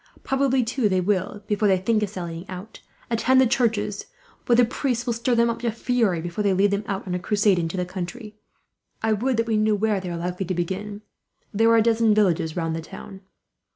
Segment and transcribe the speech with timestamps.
[0.23, 2.79] Probably, too, they will, before they think of sallying out,
[3.11, 4.07] attend the churches;
[4.47, 7.13] where the priests will stir them up to fury, before they lead them out on
[7.13, 8.35] a crusade into the country.
[9.03, 11.03] "I would that we knew where they are likely to begin.
[11.53, 13.21] There are a dozen villages, round the town."